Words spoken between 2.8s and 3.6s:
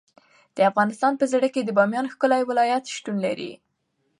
شتون لري.